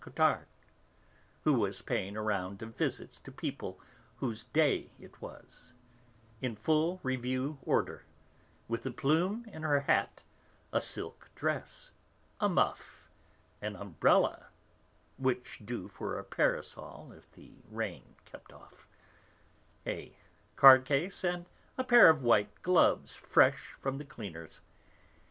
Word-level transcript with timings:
Cottard, 0.03 0.47
who 1.43 1.53
was 1.53 1.83
paying 1.83 2.17
a 2.17 2.23
round 2.23 2.63
of 2.63 2.75
visits 2.75 3.19
to 3.19 3.31
people 3.31 3.79
whose 4.15 4.45
'day' 4.45 4.89
it 4.97 5.21
was, 5.21 5.73
in 6.41 6.55
full 6.55 6.99
review 7.03 7.59
order, 7.61 8.03
with 8.67 8.83
a 8.87 8.89
plume 8.89 9.45
in 9.53 9.61
her 9.61 9.81
hat, 9.81 10.23
a 10.73 10.81
silk 10.81 11.29
dress, 11.35 11.91
a 12.39 12.49
muff, 12.49 13.11
an 13.61 13.75
umbrella 13.75 14.47
(which 15.19 15.59
do 15.63 15.87
for 15.87 16.17
a 16.17 16.23
parasol 16.23 17.11
if 17.11 17.31
the 17.33 17.59
rain 17.69 18.15
kept 18.25 18.51
off), 18.51 18.87
a 19.85 20.15
card 20.55 20.83
case, 20.83 21.23
and 21.23 21.45
a 21.77 21.83
pair 21.83 22.09
of 22.09 22.23
white 22.23 22.63
gloves 22.63 23.13
fresh 23.13 23.73
from 23.79 23.99
the 23.99 24.05
cleaners. 24.05 24.61